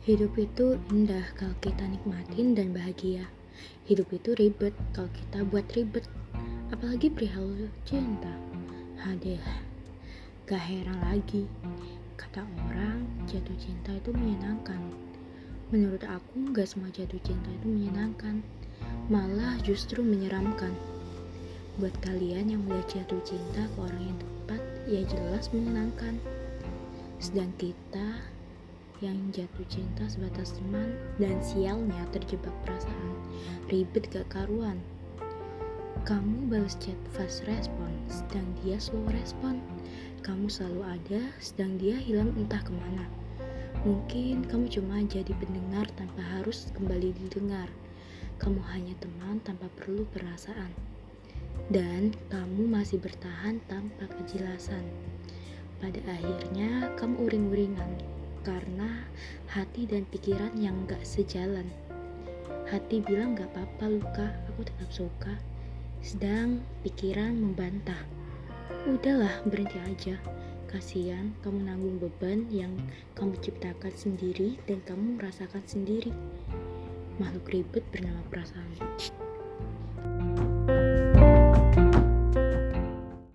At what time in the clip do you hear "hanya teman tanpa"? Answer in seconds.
48.76-49.72